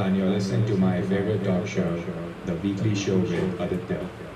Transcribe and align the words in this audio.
And 0.00 0.16
you're 0.16 0.30
listening 0.30 0.66
to 0.66 0.76
my 0.78 1.02
favorite 1.02 1.44
talk 1.44 1.66
show, 1.66 2.02
The 2.46 2.54
Weekly 2.54 2.94
Show 2.94 3.18
with 3.18 3.60
Aditya. 3.60 4.29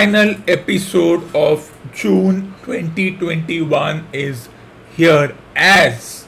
Final 0.00 0.34
episode 0.48 1.20
of 1.36 1.68
June 1.92 2.54
2021 2.64 4.06
is 4.14 4.48
here 4.96 5.36
as 5.54 6.26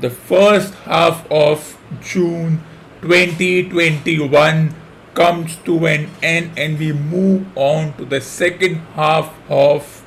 the 0.00 0.08
first 0.08 0.72
half 0.88 1.30
of 1.30 1.76
June 2.00 2.62
2021 3.02 4.74
comes 5.12 5.56
to 5.56 5.86
an 5.86 6.08
end 6.22 6.50
and 6.56 6.78
we 6.78 6.90
move 6.90 7.44
on 7.54 7.92
to 7.98 8.06
the 8.06 8.18
second 8.18 8.76
half 8.94 9.30
of 9.50 10.02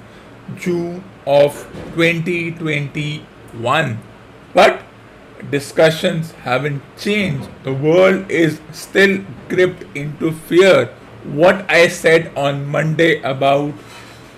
June 0.58 1.04
of 1.28 1.54
2021. 1.94 4.00
But 4.56 4.82
discussions 5.52 6.32
haven't 6.32 6.82
changed. 6.98 7.50
The 7.62 7.74
world 7.74 8.32
is 8.32 8.60
still 8.72 9.24
gripped 9.48 9.86
into 9.96 10.32
fear. 10.32 10.90
What 11.24 11.70
I 11.70 11.90
said 11.90 12.32
on 12.38 12.66
Monday 12.66 13.22
about 13.22 13.74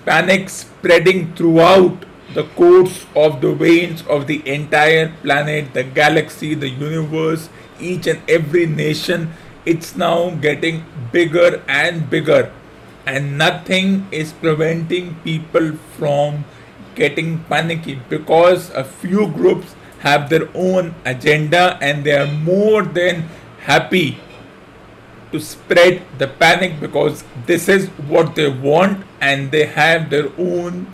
panic 0.04 0.50
spreading 0.50 1.32
throughout 1.34 2.04
the 2.34 2.42
course 2.58 3.06
of 3.14 3.40
the 3.40 3.54
veins 3.54 4.02
of 4.08 4.26
the 4.26 4.42
entire 4.48 5.14
planet, 5.22 5.74
the 5.74 5.84
galaxy, 5.84 6.54
the 6.54 6.68
universe, 6.68 7.48
each 7.78 8.08
and 8.08 8.20
every 8.28 8.66
nation, 8.66 9.32
it's 9.64 9.94
now 9.94 10.30
getting 10.30 10.84
bigger 11.12 11.62
and 11.68 12.10
bigger. 12.10 12.52
And 13.06 13.38
nothing 13.38 14.08
is 14.10 14.32
preventing 14.32 15.14
people 15.22 15.76
from 15.96 16.44
getting 16.96 17.44
panicky 17.44 18.00
because 18.08 18.70
a 18.70 18.82
few 18.82 19.28
groups 19.28 19.76
have 20.00 20.30
their 20.30 20.48
own 20.54 20.96
agenda 21.04 21.78
and 21.80 22.02
they 22.02 22.18
are 22.18 22.26
more 22.26 22.82
than 22.82 23.28
happy 23.60 24.18
to 25.32 25.40
spread 25.40 26.02
the 26.18 26.28
panic 26.28 26.78
because 26.80 27.24
this 27.46 27.68
is 27.68 27.88
what 28.14 28.34
they 28.34 28.48
want 28.48 29.04
and 29.20 29.50
they 29.50 29.66
have 29.66 30.10
their 30.10 30.28
own 30.38 30.86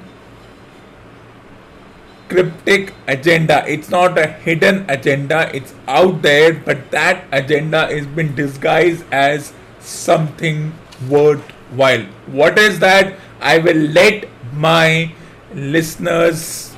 cryptic 2.28 2.94
agenda. 3.06 3.64
It's 3.66 3.90
not 3.90 4.18
a 4.18 4.26
hidden 4.26 4.84
agenda. 4.88 5.50
It's 5.54 5.74
out 5.86 6.22
there 6.22 6.54
but 6.54 6.90
that 6.90 7.24
agenda 7.32 7.88
is 7.88 8.06
been 8.06 8.34
disguised 8.34 9.04
as 9.10 9.52
something 9.80 10.72
worthwhile. 11.08 12.04
What 12.26 12.58
is 12.58 12.78
that? 12.80 13.18
I 13.40 13.58
will 13.58 13.76
let 13.76 14.28
my 14.52 15.12
listeners 15.54 16.76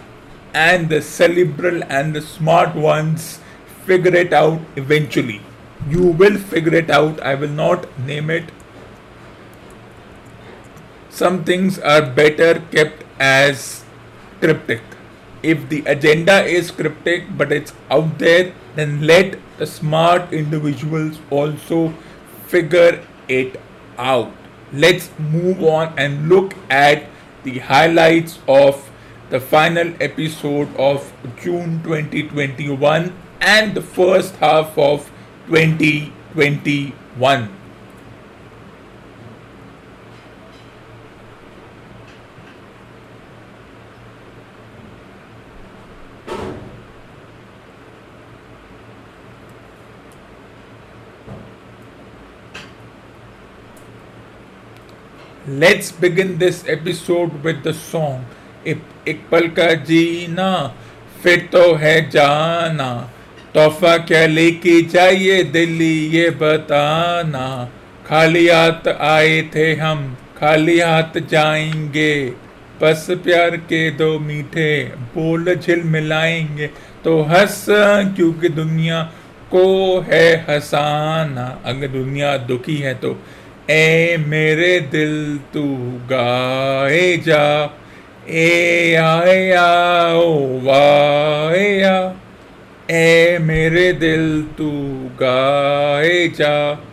and 0.55 0.89
the 0.89 1.03
cerebral 1.03 1.83
and 1.85 2.15
the 2.15 2.23
smart 2.23 2.75
ones 2.75 3.41
figure 3.87 4.15
it 4.15 4.33
out 4.33 4.61
eventually 4.77 5.41
you 5.89 6.03
will 6.03 6.39
figure 6.39 6.75
it 6.75 6.91
out. 6.91 7.21
I 7.21 7.35
will 7.35 7.49
not 7.49 7.87
name 7.99 8.31
it. 8.31 8.51
Some 11.09 11.45
things 11.45 11.79
are 11.79 12.03
better 12.03 12.63
kept 12.71 13.05
as 13.19 13.85
cryptic. 14.41 14.83
If 15.43 15.69
the 15.69 15.83
agenda 15.87 16.45
is 16.45 16.71
cryptic 16.71 17.37
but 17.37 17.51
it's 17.51 17.73
out 17.91 18.19
there 18.19 18.53
then 18.75 19.03
let 19.07 19.39
the 19.59 19.67
smart 19.67 20.33
individuals 20.33 21.19
also 21.31 21.95
figure 22.47 23.03
it 23.29 23.61
out. 23.99 24.33
Let's 24.73 25.11
move 25.19 25.63
on 25.63 25.99
and 25.99 26.29
look 26.29 26.55
at 26.71 27.07
the 27.43 27.59
highlights 27.59 28.39
of 28.47 28.91
the 29.31 29.41
final 29.41 29.93
episode 30.01 30.75
of 30.77 31.13
June 31.41 31.83
2021 31.83 33.13
and 33.41 33.75
the 33.75 33.83
first 33.83 34.37
half 34.37 34.77
of 34.77 35.11
2021. 35.50 37.50
Let's 55.48 55.92
begin 55.92 56.40
this 56.40 56.68
episode 56.68 57.44
with 57.44 57.64
the 57.64 57.72
song 57.72 58.26
एक 58.68 58.82
एक 59.08 59.22
पल 59.32 59.48
का 59.58 59.74
जीना 59.90 60.52
फिर 61.24 61.48
तो 61.52 61.74
है 61.76 62.10
जाना 62.10 62.90
तोहफा 63.55 63.97
क्या 63.99 64.27
लेके 64.27 64.83
जाइए 64.83 65.43
दिल्ली, 65.45 66.07
ये 66.07 66.31
बताना। 66.31 67.71
खाली 68.07 68.49
हाथ 68.49 68.89
आए 68.89 69.43
थे 69.55 69.75
हम, 69.75 70.17
खाली 70.41 70.81
हाथ 70.81 71.19
जाएँगे। 71.31 72.15
बस 72.83 73.07
प्यार 73.11 73.57
के 73.57 73.91
दो 73.91 74.19
मीठे 74.19 74.85
बोल 74.85 75.55
झिल 75.55 75.83
मिलाएँगे। 75.83 76.67
तो 77.05 77.23
हंस, 77.23 77.67
क्योंकि 78.17 78.49
दुनिया 78.49 79.03
को 79.51 79.65
है 80.09 80.47
हसाना। 80.51 81.63
अगर 81.65 81.89
दुनिया 81.89 82.37
दुखी 82.37 82.77
है 82.77 82.95
तो 82.95 83.19
ए 83.71 84.17
मेरे 84.29 84.81
दिल 84.81 85.41
तू 85.55 85.65
गाए 86.05 87.17
जा। 87.17 87.45
ए 88.29 88.95
आए 88.95 89.51
आओ, 89.53 90.33
वाए 90.61 91.83
आ। 91.83 92.13
ए 92.91 93.39
मेरे 93.41 93.93
दिल 93.93 94.43
तू 94.59 94.71
गाए 95.23 96.29
जा। 96.29 96.87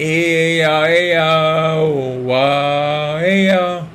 ए 0.00 0.60
आए 0.60 1.12
आओ 1.12 1.88
वाए 2.26 3.48
आ। 3.48 3.86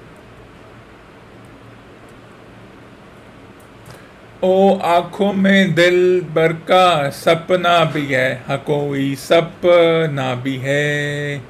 ओ 4.43 4.77
आँखों 4.77 5.33
में 5.33 5.75
दिल 5.75 6.21
भर 6.35 6.53
का 6.53 7.09
सपना 7.09 7.83
भी 7.83 8.05
है 8.05 8.43
हाँ 8.47 8.57
कोई 8.57 9.15
सपना 9.15 10.35
भी 10.35 10.55
है। 10.57 11.41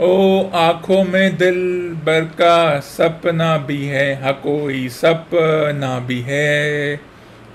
ओ 0.00 0.50
आँखों 0.54 1.04
में 1.04 1.36
दिल 1.36 1.60
भर 2.06 2.24
का 2.24 2.80
सपना 2.80 3.56
भी 3.58 3.86
है 3.86 4.22
हाँ 4.22 4.32
कोई 4.32 4.88
सपना 4.88 5.98
भी 5.98 6.20
है। 6.20 7.00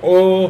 ओ 0.04 0.48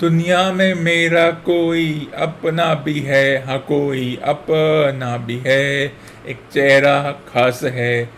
दुनिया 0.00 0.52
में 0.52 0.74
मेरा 0.74 1.30
कोई 1.30 2.08
अपना 2.16 2.74
भी 2.74 2.98
है 3.00 3.46
हाँ 3.46 3.58
कोई 3.58 4.18
अपना 4.24 5.16
भी 5.16 5.38
है। 5.46 5.92
एक 6.28 6.40
चेहरा 6.52 7.00
खास 7.28 7.60
है 7.64 8.08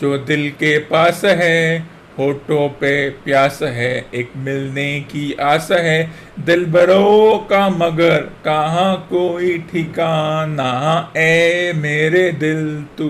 जो 0.00 0.18
दिल 0.18 0.48
के 0.50 0.78
पास 0.78 1.24
है, 1.24 1.78
होठों 2.18 2.68
पे 2.68 2.92
प्यास 3.24 3.58
है, 3.62 3.92
एक 4.14 4.32
मिलने 4.36 5.00
की 5.00 5.32
आस 5.42 5.68
है। 5.72 6.10
दिल 6.40 6.64
बरो 6.66 7.46
का 7.50 7.68
मगर 7.70 8.18
कहाँ 8.44 8.96
कोई 9.10 9.56
ठिकाना 9.72 10.70
ए 11.16 11.72
मेरे 11.76 12.30
दिल 12.32 12.84
तू 12.98 13.08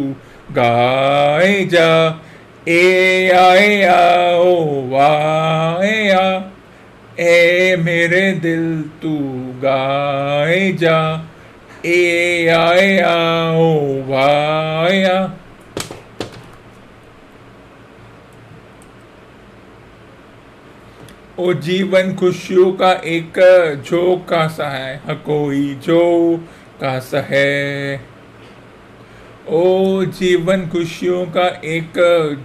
गाए 0.52 1.64
जा, 1.64 2.20
ए 2.68 3.30
आए 3.30 3.82
आओ 3.84 4.54
वाए 4.88 6.08
आ। 6.10 6.49
ए 7.20 7.76
मेरे 7.78 8.32
दिल 8.32 8.82
तू 9.02 9.16
गाए 9.62 10.70
जा, 10.72 10.98
ए 11.86 12.46
आया 12.48 13.16
ओ 13.54 13.66
वाया 14.06 15.18
ओ 21.38 21.52
जीवन 21.58 22.14
खुशियों 22.14 22.70
का 22.72 22.92
एक 23.08 23.38
झोंका 23.84 24.46
सा 24.48 24.68
है 24.68 25.14
कोई 25.26 25.74
जो 25.84 26.00
का 26.80 26.98
सा 27.00 27.20
है। 27.20 28.00
ओ 29.48 30.04
जीवन 30.18 30.66
खुशियों 30.68 31.24
का 31.26 31.46
एक 31.66 31.98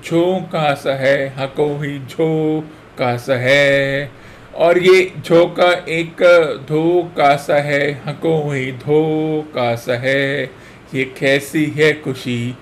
झोंका 0.05 0.73
सा 0.73 0.95
है 0.95 1.47
कोई 1.57 1.97
झोंका 1.99 3.15
सा 3.17 3.35
है। 3.37 4.11
और 4.55 4.77
ये 4.77 5.13
झोंका 5.25 5.71
एक 5.89 6.23
धोखा 6.69 7.35
सा 7.35 7.55
है 7.55 7.91
हाँ 8.05 8.13
कोई 8.13 8.71
धोखा 8.71 9.75
सा 9.75 9.97
है। 9.97 10.43
ये 10.95 11.03
कैसी 11.19 11.65
है 11.65 11.91
खुशी, 11.93 12.55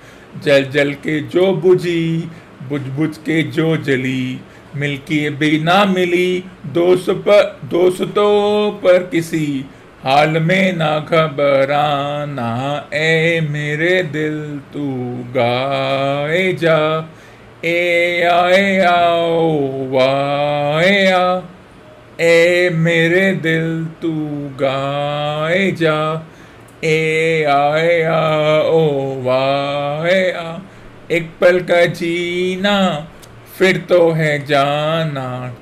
जल 0.43 0.63
जल 0.63 0.93
के 0.93 1.19
जो 1.19 1.53
बुझी, 1.53 2.29
बुझ 2.69 2.81
बुझ 2.81 3.17
के 3.17 3.43
जो 3.43 3.77
जली। 3.77 4.39
मिलकी 4.75 5.29
भी 5.29 5.59
ना 5.59 5.85
मिली 5.85 6.43
दोस्त 6.65 7.09
पर 7.09 7.59
दोस्तों 7.65 8.71
पर 8.71 9.03
किसी। 9.03 9.65
हाल 10.03 10.29
में 10.29 10.73
ना 10.73 11.00
घबराना 11.00 12.50
ए 12.93 13.47
मेरे 13.50 14.03
दिल 14.03 14.59
तू 14.73 14.85
गाए 15.29 16.53
जा। 16.53 17.09
ए 17.65 18.21
आए 18.33 18.79
आओ 18.79 19.59
वाए 19.91 21.05
आ। 21.12 21.52
मेरे 22.69 23.31
दिल 23.31 23.85
तू 23.85 24.11
गाए 24.61 25.71
जा। 25.71 26.27
ए 26.83 27.43
आए 27.43 28.03
आ, 28.03 28.59
ओ 28.59 28.81
वाए 29.21 30.31
आ। 30.31 30.57
एक 31.11 31.29
पल 31.41 31.59
का 31.59 31.85
जीना, 31.85 33.07
फिर 33.57 33.77
तो 33.77 34.11
है 34.11 34.45
जाना। 34.45 35.55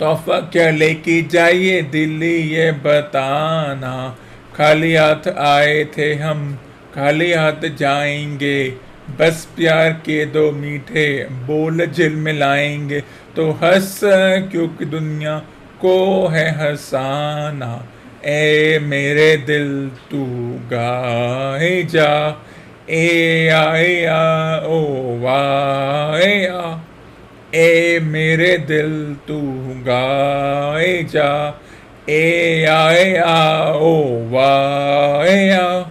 तोहफा 0.00 0.40
क्या 0.40 0.70
लेके 0.70 1.22
जाइए 1.22 1.82
दिल्ली 1.82 2.36
ये 2.36 2.72
बताना। 2.72 4.18
खाली 4.56 4.94
हाथ 4.94 5.28
आए 5.28 5.84
थे 5.98 6.14
हम, 6.14 6.58
खाली 6.94 7.32
हाथ 7.32 7.68
जाएँगे। 7.78 8.74
बस 9.20 9.48
प्यार 9.56 9.90
के 9.90 10.24
दो 10.26 10.50
मीठे 10.52 11.24
बोल 11.24 11.86
जिल 11.86 12.16
मिलाएँगे 12.16 13.00
तो 13.36 13.50
हंस, 13.50 14.00
क्योंकि 14.52 14.84
दुनिया 14.84 15.42
को 15.80 16.26
है 16.28 16.50
हंसाना, 16.50 17.72
ए 18.24 18.78
मेरे 18.82 19.36
दिल 19.36 19.90
तू 20.10 20.24
गाए 20.72 21.82
जा, 21.82 22.10
ए 22.90 23.48
आए 23.48 24.04
आ, 24.04 24.60
ओ 24.66 24.80
वाए 25.20 26.46
आ, 26.46 26.76
ए 27.54 27.98
मेरे 28.02 28.56
दिल 28.58 28.92
तू 29.28 29.40
गाए 29.86 30.92
जा, 31.04 31.30
ए 32.08 32.64
आए 32.70 33.14
आ, 33.16 33.72
ओ 33.72 33.94
वाए 34.30 35.50
आ। 35.50 35.82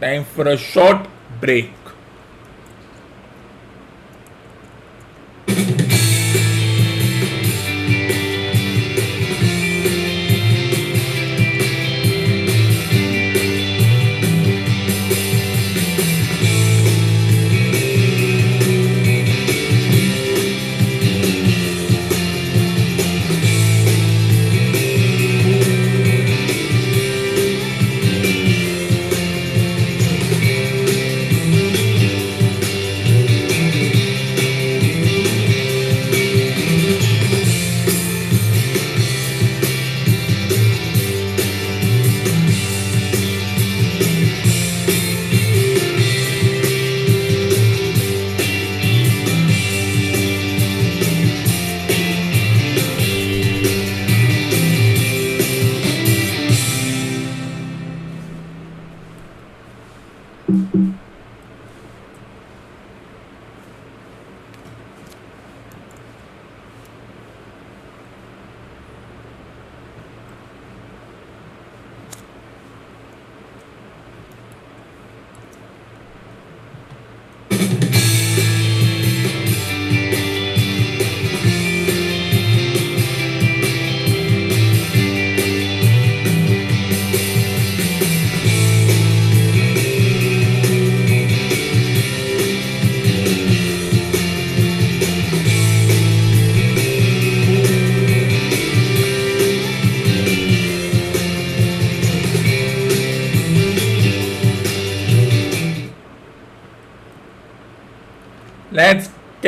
Time 0.00 0.22
for 0.36 0.48
a 0.48 0.54
short 0.54 1.08
break 1.40 1.72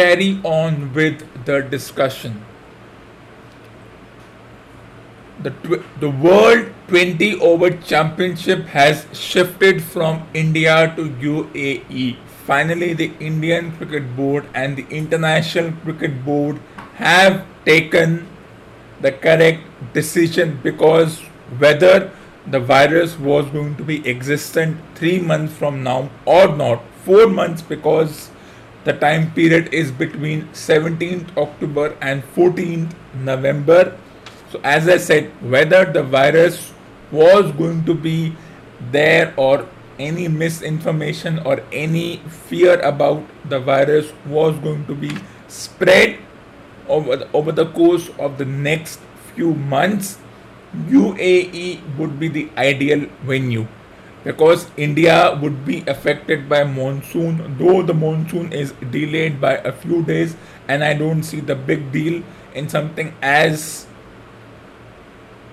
carry 0.00 0.30
on 0.44 0.92
with 0.94 1.26
the 1.44 1.60
discussion. 1.74 2.42
The, 5.42 5.50
tw- 5.50 6.00
the 6.00 6.10
World 6.10 6.72
20 6.88 7.40
Over 7.40 7.70
Championship 7.90 8.64
has 8.76 9.06
shifted 9.12 9.82
from 9.82 10.26
India 10.34 10.92
to 10.96 11.08
UAE. 11.28 12.16
Finally, 12.46 12.94
the 12.94 13.12
Indian 13.20 13.72
Cricket 13.76 14.16
Board 14.16 14.46
and 14.54 14.76
the 14.76 14.86
International 14.90 15.72
Cricket 15.84 16.24
Board 16.24 16.60
have 16.94 17.44
taken 17.64 18.26
the 19.00 19.12
correct 19.12 19.62
decision 19.94 20.58
because 20.62 21.20
whether 21.58 22.10
the 22.46 22.60
virus 22.60 23.18
was 23.18 23.46
going 23.50 23.76
to 23.76 23.84
be 23.84 23.96
existent 24.08 24.76
three 24.94 25.18
months 25.20 25.54
from 25.54 25.82
now 25.82 26.10
or 26.24 26.48
not, 26.56 26.82
four 27.04 27.26
months 27.26 27.62
because 27.62 28.29
the 28.84 28.92
time 28.94 29.30
period 29.32 29.72
is 29.74 29.90
between 29.90 30.48
17th 30.48 31.36
October 31.36 31.96
and 32.00 32.22
14th 32.34 32.94
November. 33.14 33.96
So, 34.50 34.60
as 34.64 34.88
I 34.88 34.96
said, 34.96 35.30
whether 35.42 35.84
the 35.84 36.02
virus 36.02 36.72
was 37.12 37.52
going 37.52 37.84
to 37.84 37.94
be 37.94 38.34
there 38.90 39.34
or 39.36 39.66
any 39.98 40.28
misinformation 40.28 41.38
or 41.40 41.60
any 41.72 42.18
fear 42.48 42.80
about 42.80 43.22
the 43.48 43.60
virus 43.60 44.12
was 44.26 44.58
going 44.58 44.86
to 44.86 44.94
be 44.94 45.12
spread 45.48 46.18
over 46.88 47.16
the, 47.16 47.32
over 47.32 47.52
the 47.52 47.66
course 47.66 48.08
of 48.18 48.38
the 48.38 48.44
next 48.44 49.00
few 49.34 49.54
months, 49.54 50.18
UAE 50.88 51.96
would 51.98 52.18
be 52.18 52.28
the 52.28 52.48
ideal 52.56 53.06
venue 53.22 53.66
because 54.24 54.70
India 54.76 55.38
would 55.40 55.64
be 55.64 55.82
affected 55.86 56.48
by 56.48 56.64
monsoon, 56.64 57.56
though 57.58 57.82
the 57.82 57.94
monsoon 57.94 58.52
is 58.52 58.72
delayed 58.90 59.40
by 59.40 59.54
a 59.56 59.72
few 59.72 60.02
days, 60.02 60.36
and 60.68 60.84
I 60.84 60.94
don't 60.94 61.22
see 61.22 61.40
the 61.40 61.54
big 61.54 61.90
deal 61.92 62.22
in 62.54 62.68
something 62.68 63.14
as 63.22 63.86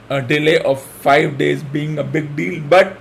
a 0.09 0.21
delay 0.21 0.59
of 0.59 0.81
five 0.81 1.37
days 1.37 1.63
being 1.63 1.97
a 1.99 2.03
big 2.03 2.35
deal, 2.35 2.61
but 2.61 2.97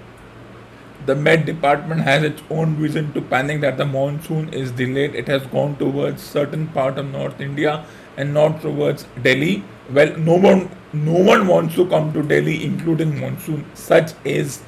the 1.06 1.14
Met 1.14 1.46
Department 1.46 2.00
has 2.00 2.24
its 2.24 2.42
own 2.50 2.80
reason 2.80 3.12
to 3.12 3.20
panic 3.20 3.60
that 3.60 3.76
the 3.76 3.84
monsoon 3.84 4.48
is 4.52 4.72
delayed. 4.72 5.14
It 5.14 5.28
has 5.28 5.46
gone 5.46 5.76
towards 5.76 6.20
certain 6.20 6.66
part 6.68 6.98
of 6.98 7.06
North 7.06 7.40
India, 7.40 7.84
and 8.16 8.32
not 8.34 8.60
towards 8.60 9.04
Delhi. 9.22 9.62
Well, 9.90 10.16
no 10.16 10.34
one, 10.34 10.70
no 10.92 11.12
one 11.12 11.46
wants 11.46 11.74
to 11.76 11.86
come 11.88 12.12
to 12.12 12.22
Delhi, 12.22 12.64
including 12.64 13.20
monsoon. 13.20 13.64
Such 13.74 14.12
is 14.24 14.62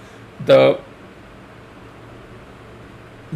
the 0.47 0.81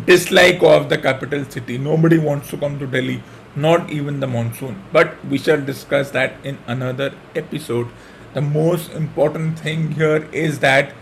dislike 0.07 0.63
of 0.63 0.89
the 0.89 0.99
capital 0.99 1.45
city. 1.45 1.79
Nobody 1.79 2.19
wants 2.19 2.51
to 2.51 2.57
come 2.57 2.79
to 2.79 2.87
Delhi, 2.87 3.23
not 3.55 3.91
even 3.91 4.21
the 4.21 4.27
monsoon. 4.27 4.83
But 4.93 5.25
we 5.27 5.39
shall 5.39 5.61
discuss 5.61 6.11
that 6.11 6.35
in 6.45 6.59
another 6.67 7.15
episode. 7.37 7.89
The 8.35 8.41
most 8.41 8.91
important 8.93 9.59
thing 9.59 9.93
here 9.93 10.29
is 10.33 10.61
that 10.61 10.93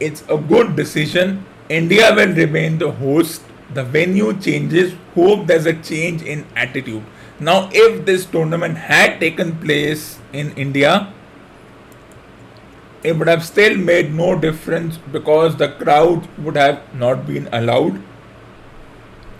it's 0.00 0.22
a 0.28 0.36
good 0.36 0.76
decision. 0.76 1.44
India 1.68 2.14
will 2.14 2.34
remain 2.34 2.78
the 2.78 2.92
host. 2.92 3.42
The 3.74 3.82
venue 3.82 4.38
changes. 4.38 4.94
Hope 5.14 5.46
there's 5.46 5.66
a 5.66 5.74
change 5.74 6.22
in 6.22 6.46
attitude. 6.54 7.02
Now, 7.40 7.70
if 7.72 8.04
this 8.06 8.26
tournament 8.26 8.76
had 8.78 9.18
taken 9.18 9.58
place 9.58 10.18
in 10.32 10.52
India, 10.52 11.12
it 13.02 13.16
would 13.18 13.26
have 13.26 13.44
still 13.44 13.76
made 13.76 14.14
no 14.14 14.38
difference 14.38 14.96
because 15.10 15.56
the 15.56 15.68
crowd 15.68 16.28
would 16.38 16.56
have 16.56 16.80
not 16.94 17.26
been 17.26 17.48
allowed 17.52 18.00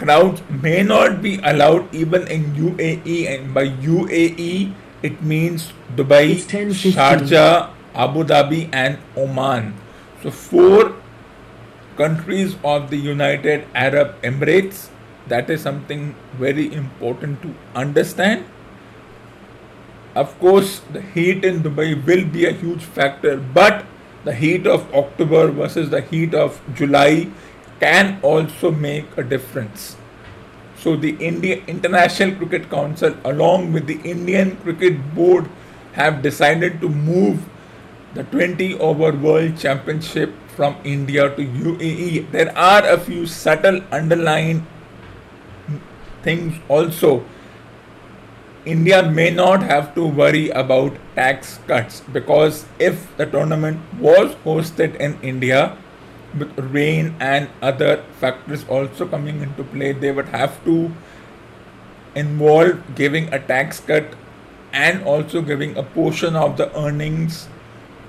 crowds 0.02 0.42
may 0.62 0.82
not 0.82 1.22
be 1.22 1.38
allowed 1.50 1.94
even 1.94 2.26
in 2.26 2.46
UAE, 2.54 3.18
and 3.34 3.54
by 3.54 3.68
UAE 3.68 4.72
it 5.02 5.22
means 5.22 5.72
Dubai, 5.96 6.24
Sharjah, 6.38 7.70
Abu 7.94 8.24
Dhabi, 8.24 8.68
and 8.72 8.98
Oman. 9.16 9.74
So, 10.22 10.30
four 10.30 10.94
countries 11.96 12.56
of 12.64 12.90
the 12.90 12.96
United 12.96 13.66
Arab 13.74 14.20
Emirates. 14.22 14.88
That 15.28 15.50
is 15.50 15.62
something 15.62 16.14
very 16.38 16.72
important 16.74 17.42
to 17.42 17.54
understand. 17.76 18.44
Of 20.14 20.38
course, 20.40 20.80
the 20.92 21.00
heat 21.00 21.44
in 21.44 21.62
Dubai 21.62 21.94
will 22.06 22.24
be 22.24 22.44
a 22.46 22.52
huge 22.52 22.82
factor, 22.82 23.36
but 23.36 23.84
the 24.24 24.34
heat 24.34 24.66
of 24.66 24.92
October 24.94 25.46
versus 25.50 25.90
the 25.90 26.00
heat 26.00 26.34
of 26.34 26.60
July 26.74 27.28
can 27.82 28.18
also 28.22 28.70
make 28.70 29.16
a 29.18 29.24
difference. 29.24 29.96
So 30.82 30.94
the 30.96 31.16
India 31.30 31.62
International 31.66 32.36
Cricket 32.36 32.70
Council 32.70 33.16
along 33.24 33.72
with 33.72 33.86
the 33.86 33.98
Indian 34.10 34.56
Cricket 34.62 35.14
Board 35.14 35.48
have 35.94 36.22
decided 36.22 36.80
to 36.80 36.88
move 36.88 37.44
the 38.14 38.24
20 38.24 38.78
over 38.78 39.10
World 39.12 39.58
Championship 39.58 40.32
from 40.56 40.76
India 40.84 41.28
to 41.34 41.42
UAE. 41.42 42.30
There 42.30 42.56
are 42.56 42.86
a 42.86 42.98
few 42.98 43.26
subtle 43.26 43.80
underlying 43.90 44.66
things 46.22 46.58
also. 46.68 47.24
India 48.64 49.02
may 49.02 49.30
not 49.30 49.62
have 49.62 49.94
to 49.94 50.06
worry 50.06 50.48
about 50.50 50.98
tax 51.16 51.58
cuts 51.66 52.02
because 52.12 52.64
if 52.78 53.06
the 53.16 53.26
tournament 53.26 53.80
was 53.98 54.36
hosted 54.44 54.94
in 54.96 55.18
India, 55.22 55.76
with 56.38 56.58
rain 56.58 57.14
and 57.20 57.48
other 57.60 58.04
factors 58.20 58.64
also 58.68 59.06
coming 59.06 59.42
into 59.42 59.64
play, 59.64 59.92
they 59.92 60.12
would 60.12 60.28
have 60.28 60.64
to 60.64 60.90
involve 62.14 62.94
giving 62.94 63.32
a 63.32 63.38
tax 63.38 63.80
cut 63.80 64.14
and 64.72 65.02
also 65.04 65.42
giving 65.42 65.76
a 65.76 65.82
portion 65.82 66.36
of 66.36 66.56
the 66.56 66.74
earnings 66.78 67.48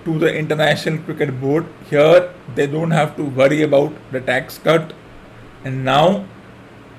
to 0.05 0.19
the 0.19 0.33
International 0.33 0.97
Cricket 0.99 1.39
Board. 1.39 1.65
Here, 1.89 2.33
they 2.55 2.67
don't 2.67 2.91
have 2.91 3.15
to 3.17 3.23
worry 3.23 3.61
about 3.61 3.93
the 4.11 4.21
tax 4.21 4.57
cut, 4.57 4.93
and 5.63 5.85
now 5.85 6.25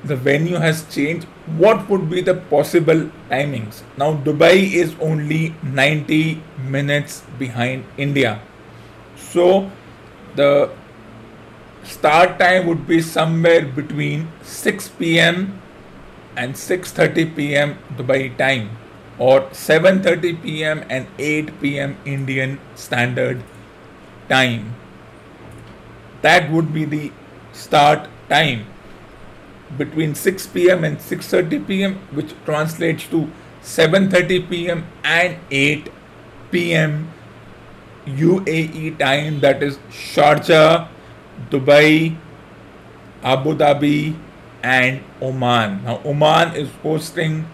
the 0.05 0.17
venue 0.17 0.57
has 0.57 0.85
changed. 0.95 1.27
What 1.57 1.89
would 1.89 2.09
be 2.11 2.21
the 2.23 2.35
possible 2.35 3.11
timings? 3.31 3.83
Now, 3.97 4.15
Dubai 4.15 4.73
is 4.73 4.95
only 5.01 5.55
90 5.63 6.43
minutes 6.69 7.23
behind 7.39 7.85
India, 7.99 8.41
so 9.17 9.71
the 10.37 10.71
start 11.85 12.39
time 12.39 12.67
would 12.67 12.87
be 12.87 13.01
somewhere 13.01 13.67
between 13.67 14.29
6 14.43 14.89
pm 15.01 15.61
and 16.37 16.57
6:30 16.57 17.25
pm 17.37 17.77
Dubai 17.99 18.37
time 18.39 18.71
or 19.19 19.43
7:30 19.53 20.33
pm 20.45 20.85
and 20.89 21.07
8 21.19 21.53
pm 21.61 21.97
Indian 22.05 22.59
standard 22.75 23.43
time. 24.29 24.75
That 26.23 26.51
would 26.51 26.73
be 26.73 26.85
the 26.85 27.13
start 27.53 28.09
time 28.29 28.67
between 29.79 30.15
6 30.15 30.47
pm 30.47 30.85
and 30.85 30.99
6:30 30.99 31.61
pm 31.69 31.99
which 32.21 32.35
translates 32.47 33.07
to 33.15 33.29
7:30 33.75 34.41
pm 34.51 34.85
and 35.05 35.37
8 35.51 35.93
pm 36.51 36.97
UAE 38.07 38.91
time 38.99 39.41
that 39.41 39.63
is 39.63 39.79
Sharjah 39.91 40.89
Dubai, 41.51 42.17
Abu 43.23 43.55
Dhabi, 43.55 44.17
and 44.63 45.03
Oman. 45.21 45.85
Now, 45.85 46.01
Oman 46.05 46.57
is 46.57 46.69
hosting 46.83 47.47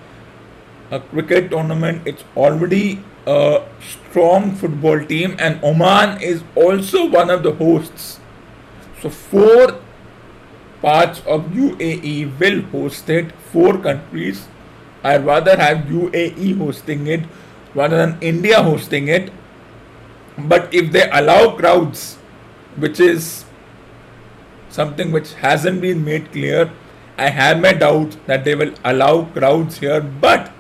a 0.91 1.01
cricket 1.01 1.51
tournament. 1.51 2.03
It's 2.07 2.25
already 2.37 3.03
a 3.27 3.63
strong 3.81 4.55
football 4.55 5.05
team, 5.05 5.37
and 5.39 5.63
Oman 5.63 6.21
is 6.23 6.43
also 6.55 7.07
one 7.09 7.31
of 7.31 7.43
the 7.43 7.53
hosts. 7.53 8.21
So, 9.03 9.11
four 9.11 9.81
parts 10.83 11.21
of 11.27 11.51
UAE 11.53 12.39
will 12.39 12.63
host 12.73 13.09
it, 13.11 13.33
four 13.53 13.79
countries. 13.79 14.49
I'd 15.03 15.25
rather 15.25 15.57
have 15.57 15.87
UAE 15.89 16.59
hosting 16.59 17.07
it 17.07 17.25
rather 17.75 17.97
than 17.97 18.19
India 18.21 18.63
hosting 18.63 19.09
it. 19.09 19.33
But 20.39 20.73
if 20.73 20.93
they 20.93 21.09
allow 21.11 21.57
crowds, 21.57 22.17
which 22.77 23.01
is 23.01 23.45
something 24.71 25.13
which 25.13 25.35
hasn't 25.35 25.81
been 25.81 26.05
made 26.05 26.33
clear. 26.33 26.71
I 27.19 27.29
have 27.29 27.61
my 27.61 27.73
doubts 27.73 28.17
that 28.27 28.45
they 28.45 28.55
will 28.55 28.73
allow 28.85 29.25
crowds 29.25 29.79
here, 29.79 30.01
but 30.01 30.53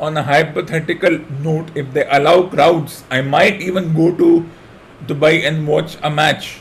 on 0.00 0.16
a 0.16 0.22
hypothetical 0.22 1.18
note, 1.42 1.70
if 1.74 1.92
they 1.92 2.08
allow 2.08 2.48
crowds, 2.48 3.04
I 3.10 3.20
might 3.22 3.60
even 3.60 3.94
go 3.94 4.14
to 4.16 4.48
Dubai 5.06 5.46
and 5.46 5.66
watch 5.66 5.96
a 6.02 6.10
match 6.10 6.58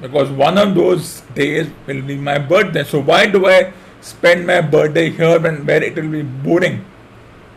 because 0.00 0.30
one 0.30 0.58
of 0.58 0.74
those 0.74 1.20
days 1.34 1.68
will 1.86 2.02
be 2.02 2.16
my 2.16 2.38
birthday. 2.38 2.84
So 2.84 3.00
why 3.00 3.26
do 3.26 3.46
I 3.46 3.72
spend 4.00 4.46
my 4.46 4.60
birthday 4.60 5.10
here 5.10 5.38
when 5.38 5.66
where 5.66 5.82
it 5.82 5.94
will 5.96 6.08
be 6.08 6.22
boring? 6.22 6.84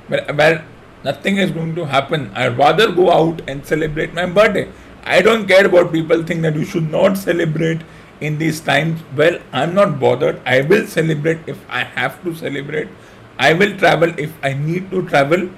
Well, 0.09 0.25
well, 0.35 0.61
nothing 1.03 1.37
is 1.37 1.51
going 1.51 1.75
to 1.75 1.85
happen. 1.85 2.31
I'd 2.35 2.57
rather 2.57 2.91
go 2.91 3.11
out 3.11 3.41
and 3.47 3.65
celebrate 3.65 4.13
my 4.13 4.25
birthday. 4.25 4.69
I 5.03 5.21
don't 5.21 5.47
care 5.47 5.69
what 5.69 5.91
people 5.91 6.23
think 6.23 6.41
that 6.43 6.55
you 6.55 6.65
should 6.65 6.89
not 6.91 7.17
celebrate 7.17 7.81
in 8.27 8.37
these 8.41 8.59
times 8.69 9.01
well 9.15 9.39
i'm 9.51 9.73
not 9.75 9.99
bothered. 9.99 10.41
I 10.45 10.61
will 10.61 10.85
celebrate 10.87 11.39
if 11.47 11.59
i 11.69 11.83
have 11.83 12.21
to 12.23 12.35
celebrate. 12.35 12.89
I 13.37 13.53
will 13.53 13.77
travel 13.77 14.13
if 14.17 14.31
i 14.43 14.53
need 14.53 14.91
to 14.91 15.07
travel. 15.07 15.49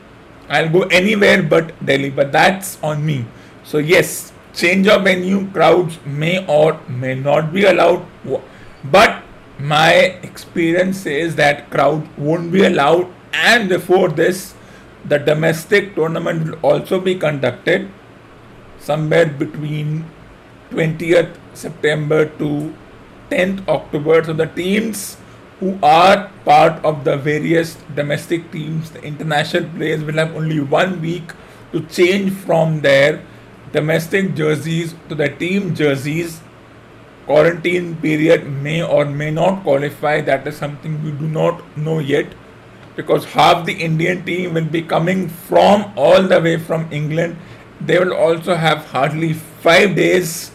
I'll 0.50 0.70
go 0.70 0.84
anywhere 1.02 1.44
but 1.44 1.74
delhi 1.86 2.10
but 2.10 2.32
that's 2.32 2.78
on 2.84 3.06
me. 3.06 3.26
So 3.64 3.78
yes 3.78 4.32
change 4.54 4.88
of 4.88 5.04
venue 5.04 5.46
crowds 5.52 6.00
may 6.06 6.46
or 6.48 6.80
may 6.88 7.16
not 7.16 7.54
be 7.54 7.66
allowed. 7.66 8.06
But 8.84 9.24
my 9.60 9.94
experience 10.30 11.02
says 11.02 11.36
that 11.36 11.70
crowd 11.70 12.08
won't 12.18 12.52
be 12.52 12.66
allowed. 12.66 13.08
And 13.34 13.70
before 13.70 14.10
this 14.10 14.54
the 15.06 15.20
domestic 15.20 15.96
tournament 15.96 16.46
will 16.46 16.60
also 16.74 17.00
be 17.00 17.16
conducted 17.16 17.90
somewhere 18.80 19.26
between 19.26 20.06
20th 20.72 21.36
September 21.58 22.26
to 22.26 22.74
10th 23.30 23.68
October. 23.68 24.24
So 24.24 24.34
the 24.34 24.48
teams 24.48 25.18
who 25.60 25.78
are 25.82 26.30
part 26.44 26.84
of 26.84 27.04
the 27.04 27.18
various 27.18 27.76
domestic 27.96 28.52
teams, 28.52 28.92
the 28.92 29.02
international 29.04 29.70
players 29.70 30.04
will 30.04 30.16
have 30.16 30.36
only 30.36 30.60
one 30.60 31.02
week 31.02 31.32
to 31.72 31.82
change 31.82 32.32
from 32.32 32.82
their 32.82 33.22
domestic 33.72 34.36
jerseys 34.36 34.96
to 35.10 35.16
the 35.16 35.30
team 35.30 35.76
jerseys. 35.76 36.42
Quarantine 37.26 37.96
period 37.96 38.46
may 38.46 38.84
or 38.84 39.06
may 39.06 39.32
not 39.32 39.64
qualify. 39.64 40.22
That 40.22 40.46
is 40.48 40.58
something 40.58 41.04
we 41.04 41.12
do 41.12 41.28
not 41.28 41.78
know 41.78 42.00
yet 42.00 42.28
because 42.96 43.26
half 43.26 43.66
the 43.66 43.74
Indian 43.74 44.24
team 44.26 44.54
will 44.54 44.66
be 44.66 44.82
coming 44.82 45.28
from 45.28 45.92
all 45.96 46.22
the 46.22 46.40
way 46.40 46.58
from 46.58 46.88
England. 46.92 47.38
They 47.82 47.98
will 48.00 48.14
also 48.14 48.56
have 48.56 48.86
hardly 48.86 49.34
five 49.34 49.96
days 49.96 50.52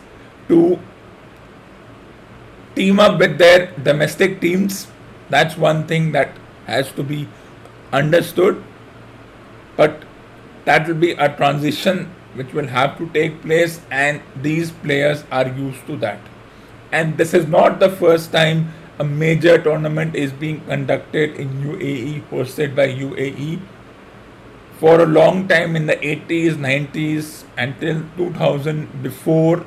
to 0.48 0.78
team 2.74 3.00
up 3.00 3.18
with 3.18 3.38
their 3.38 3.72
domestic 3.82 4.40
teams. 4.40 4.88
That's 5.28 5.56
one 5.56 5.86
thing 5.86 6.12
that 6.12 6.30
has 6.66 6.92
to 6.92 7.02
be 7.02 7.28
understood. 7.92 8.62
But 9.76 10.04
that 10.64 10.86
will 10.86 10.94
be 10.94 11.12
a 11.12 11.34
transition 11.34 12.10
which 12.34 12.52
will 12.52 12.68
have 12.68 12.96
to 12.98 13.08
take 13.08 13.42
place, 13.42 13.80
and 13.90 14.20
these 14.40 14.70
players 14.70 15.24
are 15.32 15.48
used 15.48 15.84
to 15.86 15.96
that. 15.96 16.20
And 16.92 17.18
this 17.18 17.34
is 17.34 17.46
not 17.46 17.80
the 17.80 17.88
first 17.88 18.30
time 18.32 18.72
a 18.98 19.04
major 19.04 19.60
tournament 19.60 20.14
is 20.14 20.32
being 20.32 20.60
conducted 20.66 21.34
in 21.34 21.62
UAE, 21.62 22.22
hosted 22.30 22.76
by 22.76 22.88
UAE. 22.88 23.60
for 24.80 24.98
a 25.02 25.06
long 25.06 25.46
time 25.46 25.76
in 25.76 25.84
the 25.86 25.96
80s, 25.96 26.54
90s, 26.56 27.44
until 27.58 28.02
2000, 28.16 29.02
before 29.02 29.66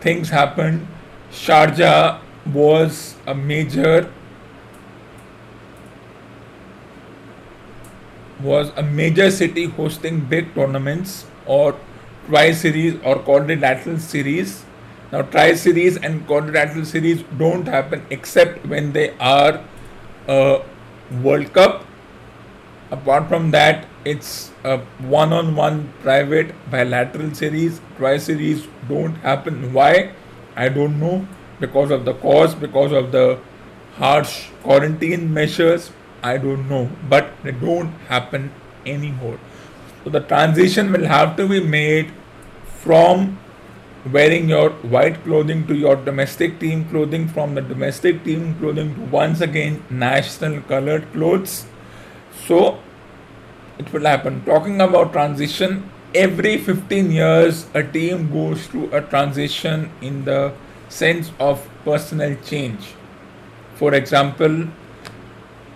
things 0.00 0.28
happened, 0.28 0.86
Sharjah 1.32 2.20
was 2.52 3.16
a 3.26 3.34
major 3.34 4.10
was 8.42 8.72
a 8.76 8.82
major 8.82 9.30
city 9.30 9.64
hosting 9.66 10.20
big 10.20 10.54
tournaments 10.54 11.26
or 11.46 11.76
tri 12.28 12.52
series 12.52 12.94
or 13.04 13.18
quadrilateral 13.18 13.98
series. 13.98 14.64
Now, 15.12 15.22
tri 15.22 15.54
series 15.54 15.96
and 15.96 16.26
quadrilateral 16.26 16.84
series 16.84 17.22
don't 17.38 17.66
happen 17.66 18.06
except 18.10 18.64
when 18.66 18.92
they 18.92 19.10
are 19.18 19.62
a 20.28 20.62
World 21.22 21.52
Cup. 21.52 21.84
Apart 22.90 23.28
from 23.28 23.50
that, 23.52 23.86
it's 24.04 24.50
a 24.64 24.78
one 25.18 25.32
on 25.32 25.54
one 25.54 25.92
private 26.02 26.54
bilateral 26.70 27.34
series. 27.34 27.80
Tri 27.96 28.16
series 28.18 28.66
don't 28.88 29.14
happen. 29.16 29.72
Why? 29.72 30.12
I 30.64 30.68
don't 30.68 31.00
know. 31.00 31.26
Because 31.60 31.90
of 31.90 32.04
the 32.04 32.14
cost, 32.14 32.60
because 32.60 32.92
of 32.92 33.12
the 33.12 33.38
harsh 33.96 34.48
quarantine 34.62 35.32
measures, 35.32 35.90
I 36.22 36.38
don't 36.38 36.68
know, 36.68 36.88
but 37.08 37.30
they 37.42 37.52
don't 37.52 37.92
happen 38.14 38.50
anymore. 38.86 39.38
So 40.04 40.10
the 40.10 40.20
transition 40.20 40.90
will 40.92 41.06
have 41.06 41.36
to 41.36 41.46
be 41.48 41.60
made 41.60 42.10
from 42.78 43.38
wearing 44.16 44.48
your 44.48 44.70
white 44.94 45.22
clothing 45.24 45.66
to 45.66 45.74
your 45.74 45.96
domestic 45.96 46.58
team 46.58 46.88
clothing, 46.88 47.28
from 47.28 47.54
the 47.54 47.60
domestic 47.60 48.24
team 48.24 48.54
clothing 48.58 48.94
to 48.94 49.00
once 49.16 49.42
again 49.42 49.82
national 49.90 50.60
colored 50.62 51.10
clothes. 51.12 51.66
So 52.46 52.78
it 53.78 53.92
will 53.92 54.06
happen. 54.06 54.42
Talking 54.44 54.80
about 54.80 55.12
transition, 55.12 55.90
every 56.14 56.58
15 56.58 57.10
years 57.10 57.66
a 57.74 57.82
team 57.82 58.30
goes 58.32 58.66
through 58.66 58.92
a 58.92 59.00
transition 59.00 59.90
in 60.00 60.24
the 60.24 60.52
sense 60.88 61.30
of 61.38 61.68
personal 61.84 62.36
change. 62.44 62.94
For 63.74 63.94
example, 63.94 64.68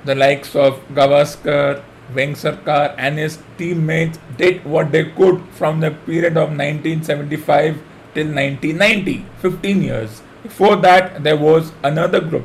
the 0.04 0.14
likes 0.14 0.54
of 0.56 0.80
Gavaskar, 0.88 1.82
Vengsarkar 2.12 2.94
and 2.98 3.18
his 3.18 3.38
teammates 3.56 4.18
did 4.36 4.64
what 4.64 4.92
they 4.92 5.04
could 5.04 5.40
from 5.52 5.80
the 5.80 5.90
period 5.90 6.36
of 6.36 6.50
1975 6.50 7.80
till 8.12 8.26
1990, 8.26 9.24
15 9.40 9.82
years. 9.82 10.22
Before 10.42 10.76
that, 10.76 11.22
there 11.22 11.36
was 11.36 11.72
another 11.82 12.20
group. 12.20 12.44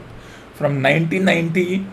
From 0.54 0.82
1990, 0.82 1.86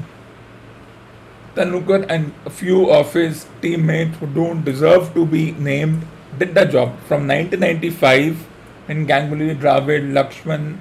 Tendulkar 1.57 2.05
and 2.11 2.35
a 2.45 2.51
few 2.51 2.91
of 2.91 3.13
his 3.15 3.47
teammates 3.63 4.19
who 4.19 4.27
don't 4.27 4.63
deserve 4.65 5.15
to 5.15 5.25
be 5.25 5.53
named 5.53 6.07
did 6.39 6.55
the 6.55 6.65
job. 6.67 6.99
From 7.09 7.27
1995, 7.27 8.47
when 8.87 9.07
Ganguly, 9.07 9.59
Dravid, 9.59 10.13
Lakshman, 10.13 10.79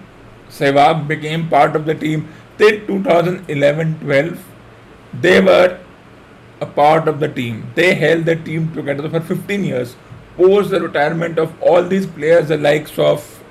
Sehwag 0.49 1.07
became 1.07 1.47
part 1.49 1.75
of 1.77 1.85
the 1.85 1.95
team 1.95 2.27
till 2.57 2.79
2011-12, 2.81 4.37
they 5.21 5.39
were 5.39 5.79
a 6.59 6.65
part 6.65 7.07
of 7.07 7.19
the 7.21 7.29
team. 7.29 7.71
They 7.75 7.95
held 7.95 8.25
the 8.25 8.35
team 8.35 8.73
together 8.73 9.09
for 9.09 9.21
15 9.21 9.63
years. 9.63 9.95
Post 10.35 10.71
the 10.71 10.81
retirement 10.81 11.39
of 11.39 11.53
all 11.61 11.83
these 11.83 12.05
players, 12.05 12.49
the 12.49 12.57
likes 12.57 12.99
of 12.99 13.43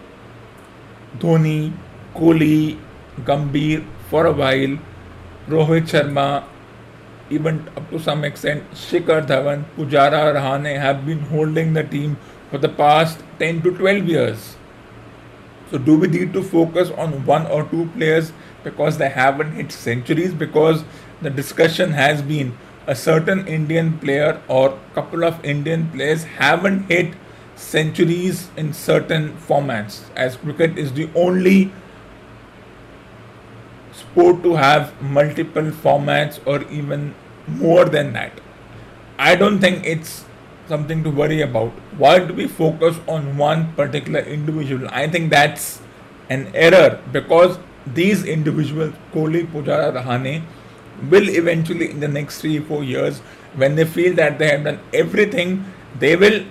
Dhoni, 1.19 1.73
Kohli, 2.15 2.79
Gambhir 3.23 3.83
for 4.11 4.27
a 4.27 4.33
while, 4.33 4.79
Rohit 5.49 5.89
Sharma, 5.89 6.45
even 7.31 7.69
up 7.77 7.89
to 7.91 7.99
some 7.99 8.25
extent 8.25 8.65
Shikhar 8.73 9.27
Dhawan, 9.27 9.65
Pujara, 9.77 10.35
Rahane 10.35 10.79
have 10.79 11.07
been 11.07 11.21
holding 11.21 11.73
the 11.73 11.83
team 11.83 12.17
for 12.51 12.59
the 12.59 12.69
past 12.69 13.23
10 13.39 13.63
to 13.63 13.77
12 13.77 14.09
years. 14.09 14.57
So, 15.71 15.79
do 15.79 15.99
we 15.99 16.09
need 16.09 16.33
to 16.35 16.43
focus 16.43 16.91
on 16.91 17.25
one 17.25 17.47
or 17.47 17.65
two 17.65 17.87
players 17.97 18.33
because 18.63 18.99
they 18.99 19.09
haven't 19.09 19.53
hit 19.53 19.73
centuries? 19.73 20.35
Because 20.35 20.85
the 21.23 21.31
discussion 21.31 21.93
has 21.93 22.23
been 22.23 22.57
a 22.87 22.95
certain 22.95 23.47
Indian 23.49 23.99
player 23.99 24.41
or 24.47 24.79
couple 24.95 25.25
of 25.25 25.43
Indian 25.45 25.91
players 25.91 26.25
haven't 26.25 26.83
hit 26.91 27.15
centuries 27.57 28.49
in 28.57 28.73
certain 28.73 29.37
formats, 29.49 30.03
as 30.17 30.37
cricket 30.37 30.79
is 30.79 30.93
the 30.93 31.09
only 31.15 31.73
sport 33.95 34.43
to 34.43 34.55
have 34.57 35.01
multiple 35.03 35.71
formats 35.87 36.41
or 36.47 36.63
even 36.71 37.15
more 37.47 37.85
than 37.85 38.13
that. 38.13 38.33
I 39.19 39.35
don't 39.37 39.61
think 39.61 39.87
it's 39.87 40.25
something 40.67 41.05
to 41.05 41.11
worry 41.11 41.41
about. 41.43 41.73
Why 41.99 42.19
do 42.19 42.35
we 42.35 42.47
focus 42.49 42.99
on 43.07 43.37
one 43.37 43.73
particular 43.75 44.21
individual? 44.21 44.89
I 44.91 45.09
think 45.09 45.31
that's 45.31 45.81
an 46.31 46.51
error 46.55 47.01
because 47.13 47.59
these 47.87 48.25
individuals, 48.25 48.95
Kohli, 49.13 49.47
Pujara, 49.47 49.93
Rahane, 49.95 50.43
will 51.11 51.29
eventually 51.29 51.91
in 51.91 52.01
the 52.01 52.09
next 52.09 52.41
three 52.41 52.59
four 52.61 52.83
years 52.85 53.19
when 53.57 53.75
they 53.75 53.85
feel 53.85 54.15
that 54.15 54.39
they 54.39 54.49
have 54.49 54.65
done 54.65 54.79
everything 54.93 55.65
they 55.99 56.17
will 56.17 56.45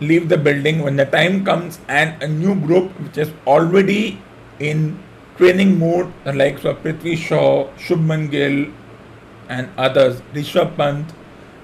leave 0.00 0.28
the 0.28 0.36
building 0.36 0.82
when 0.82 0.96
the 0.96 1.06
time 1.06 1.44
comes 1.44 1.78
and 1.88 2.22
a 2.22 2.28
new 2.28 2.54
group 2.54 2.90
which 3.00 3.16
is 3.16 3.30
already 3.46 4.20
in 4.58 4.98
training 5.36 5.78
mode 5.78 6.12
the 6.24 6.32
likes 6.32 6.64
of 6.64 6.82
Prithvi 6.82 7.16
Shaw, 7.16 7.68
Shubman 7.76 8.30
Gill 8.30 8.72
and 9.48 9.68
others, 9.76 10.20
Rishabh 10.32 10.76
Pant 10.76 11.12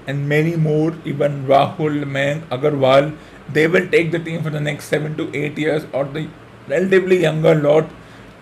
and 0.07 0.27
many 0.27 0.55
more, 0.55 0.93
even 1.05 1.45
Rahul, 1.45 2.03
Mayank, 2.03 2.47
Agarwal, 2.49 3.15
they 3.51 3.67
will 3.67 3.89
take 3.89 4.11
the 4.11 4.19
team 4.19 4.43
for 4.43 4.49
the 4.49 4.59
next 4.59 4.85
7 4.85 5.17
to 5.17 5.35
8 5.35 5.57
years 5.57 5.85
or 5.91 6.05
the 6.05 6.29
relatively 6.67 7.21
younger 7.21 7.55
lot 7.55 7.89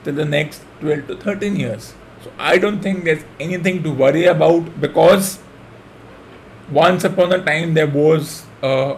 till 0.03 0.13
the 0.13 0.25
next 0.25 0.63
12 0.79 1.07
to 1.07 1.15
13 1.17 1.55
years. 1.55 1.93
So 2.23 2.31
I 2.37 2.57
don't 2.57 2.81
think 2.81 3.03
there's 3.03 3.23
anything 3.39 3.83
to 3.83 3.91
worry 3.91 4.25
about 4.25 4.79
because 4.79 5.39
once 6.71 7.03
upon 7.03 7.33
a 7.33 7.43
time 7.43 7.73
there 7.73 7.87
was 7.87 8.45
uh, 8.61 8.95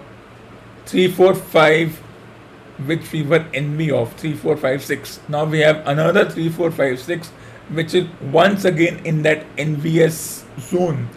3, 0.86 1.12
4, 1.12 1.36
5 1.36 2.03
which 2.86 3.12
we 3.12 3.24
were 3.24 3.46
envy 3.54 3.92
of 3.92 4.14
3, 4.14 4.34
4, 4.34 4.58
5, 4.58 4.84
6. 4.84 5.20
Now 5.30 5.46
we 5.46 5.60
have 5.60 5.88
another 5.88 6.30
3, 6.30 6.50
4, 6.50 6.72
5, 6.72 7.00
6 7.00 7.28
which 7.70 7.94
is 7.94 8.08
once 8.32 8.66
again 8.66 9.06
in 9.06 9.22
that 9.24 9.46
envious 9.58 10.44
zone. 10.60 11.10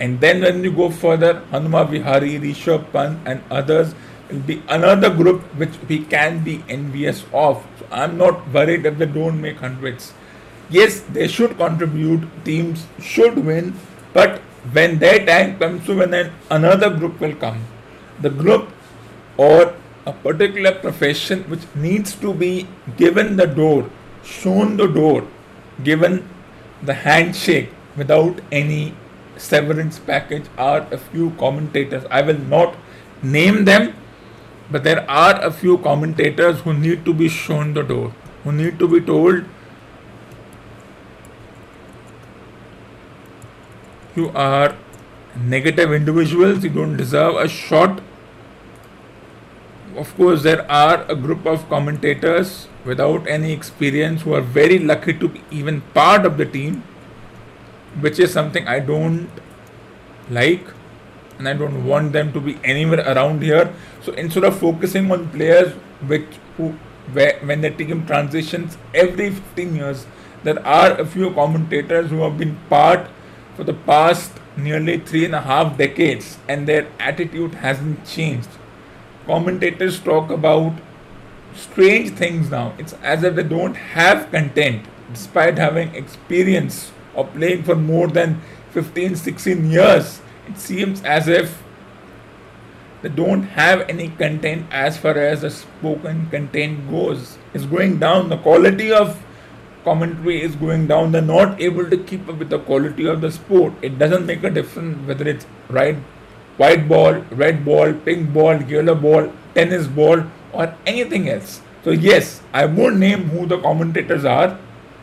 And 0.00 0.20
then 0.20 0.42
when 0.42 0.62
you 0.62 0.70
go 0.70 0.90
further, 0.90 1.42
Hanuma 1.50 1.88
Vihari, 1.88 2.38
Rishabh 2.38 2.92
Pant 2.92 3.18
and 3.26 3.42
others 3.50 3.94
will 4.30 4.40
be 4.40 4.62
another 4.68 5.08
group 5.08 5.42
which 5.56 5.72
we 5.88 6.00
can 6.04 6.44
be 6.44 6.62
envious 6.68 7.24
of. 7.32 7.66
So 7.78 7.86
I'm 7.90 8.18
not 8.18 8.52
worried 8.52 8.84
if 8.84 8.98
they 8.98 9.06
don't 9.06 9.40
make 9.40 9.58
hundreds 9.58 10.12
yes, 10.70 11.00
they 11.12 11.28
should 11.28 11.56
contribute, 11.56 12.28
teams 12.44 12.86
should 13.00 13.44
win, 13.44 13.74
but 14.12 14.38
when 14.72 14.98
their 14.98 15.24
time 15.26 15.58
comes 15.58 15.84
to 15.86 15.96
when 15.96 16.32
another 16.50 16.90
group 16.90 17.20
will 17.20 17.34
come, 17.34 17.64
the 18.20 18.30
group 18.30 18.68
or 19.36 19.74
a 20.06 20.12
particular 20.12 20.72
profession 20.72 21.42
which 21.44 21.62
needs 21.74 22.14
to 22.16 22.34
be 22.34 22.66
given 22.96 23.36
the 23.36 23.46
door, 23.46 23.90
shown 24.22 24.76
the 24.76 24.86
door, 24.86 25.26
given 25.82 26.28
the 26.82 26.94
handshake 26.94 27.70
without 27.96 28.40
any 28.52 28.94
severance 29.36 29.98
package 29.98 30.44
are 30.58 30.86
a 30.92 30.98
few 30.98 31.30
commentators. 31.32 32.04
I 32.10 32.22
will 32.22 32.38
not 32.38 32.76
name 33.22 33.64
them, 33.64 33.94
but 34.70 34.84
there 34.84 35.08
are 35.10 35.42
a 35.42 35.50
few 35.50 35.78
commentators 35.78 36.60
who 36.60 36.74
need 36.74 37.04
to 37.04 37.14
be 37.14 37.28
shown 37.28 37.74
the 37.74 37.82
door, 37.82 38.14
who 38.44 38.52
need 38.52 38.78
to 38.78 38.88
be 38.88 39.00
told 39.00 39.44
you 44.16 44.30
are 44.30 44.76
negative 45.36 45.92
individuals, 45.92 46.62
you 46.62 46.70
don't 46.70 46.96
deserve 46.96 47.34
a 47.36 47.48
shot. 47.48 48.00
Of 49.96 50.16
course, 50.16 50.42
there 50.42 50.68
are 50.70 51.04
a 51.08 51.14
group 51.14 51.46
of 51.46 51.68
commentators 51.68 52.66
without 52.84 53.28
any 53.28 53.52
experience 53.52 54.22
who 54.22 54.34
are 54.34 54.40
very 54.40 54.78
lucky 54.80 55.14
to 55.14 55.28
be 55.28 55.42
even 55.52 55.82
part 55.94 56.26
of 56.26 56.36
the 56.36 56.44
team, 56.44 56.82
which 58.00 58.18
is 58.18 58.32
something 58.32 58.66
I 58.66 58.80
don't 58.80 59.30
like 60.28 60.66
and 61.38 61.48
I 61.48 61.52
don't 61.52 61.84
want 61.84 62.12
them 62.12 62.32
to 62.32 62.40
be 62.40 62.58
anywhere 62.64 63.04
around 63.06 63.42
here. 63.42 63.72
So 64.02 64.12
instead 64.14 64.42
of 64.42 64.58
focusing 64.58 65.12
on 65.12 65.28
players 65.30 65.72
which 66.08 66.26
who 66.56 66.74
where, 67.12 67.38
when 67.44 67.60
the 67.60 67.70
team 67.70 68.04
transitions 68.06 68.76
every 68.94 69.30
15 69.30 69.76
years, 69.76 70.06
there 70.42 70.64
are 70.66 70.92
a 71.00 71.06
few 71.06 71.32
commentators 71.34 72.10
who 72.10 72.22
have 72.22 72.36
been 72.36 72.56
part 72.68 73.08
for 73.54 73.62
the 73.62 73.74
past 73.74 74.32
nearly 74.56 74.98
three 74.98 75.24
and 75.24 75.34
a 75.34 75.40
half 75.40 75.76
decades 75.76 76.38
and 76.48 76.66
their 76.66 76.88
attitude 76.98 77.54
hasn't 77.54 78.04
changed. 78.06 78.48
Commentators 79.26 80.00
talk 80.00 80.30
about 80.30 80.74
strange 81.54 82.10
things 82.10 82.50
now. 82.50 82.74
It's 82.78 82.92
as 82.94 83.22
if 83.22 83.36
they 83.36 83.42
don't 83.42 83.74
have 83.74 84.30
content 84.30 84.86
despite 85.12 85.58
having 85.58 85.94
experience 85.94 86.92
of 87.14 87.32
playing 87.32 87.62
for 87.62 87.76
more 87.76 88.08
than 88.08 88.40
15 88.72 89.14
16 89.14 89.70
years 89.70 90.20
it 90.48 90.58
seems 90.58 91.02
as 91.04 91.28
if 91.28 91.62
they 93.02 93.08
don't 93.08 93.42
have 93.42 93.80
any 93.88 94.08
content 94.08 94.66
as 94.70 94.96
far 94.96 95.18
as 95.18 95.42
the 95.42 95.50
spoken 95.50 96.28
content 96.30 96.90
goes. 96.90 97.38
It's 97.52 97.64
going 97.66 97.98
down. 97.98 98.28
The 98.30 98.38
quality 98.38 98.92
of 98.92 99.22
commentary 99.84 100.42
is 100.42 100.56
going 100.56 100.86
down. 100.86 101.12
They're 101.12 101.22
not 101.22 101.60
able 101.60 101.88
to 101.90 101.98
keep 101.98 102.28
up 102.28 102.38
with 102.38 102.50
the 102.50 102.58
quality 102.58 103.06
of 103.06 103.20
the 103.20 103.30
sport. 103.30 103.74
It 103.82 103.98
doesn't 103.98 104.26
make 104.26 104.42
a 104.42 104.50
difference 104.50 105.06
whether 105.06 105.28
it's 105.28 105.46
right, 105.68 105.96
white 106.56 106.88
ball, 106.88 107.14
red 107.30 107.64
ball, 107.64 107.92
pink 107.92 108.32
ball, 108.32 108.62
yellow 108.62 108.94
ball, 108.94 109.32
tennis 109.54 109.86
ball, 109.86 110.22
or 110.52 110.74
anything 110.86 111.28
else. 111.28 111.60
So 111.82 111.90
yes, 111.90 112.42
I 112.52 112.66
won't 112.66 112.96
name 112.98 113.24
who 113.28 113.46
the 113.46 113.58
commentators 113.60 114.24
are 114.24 114.58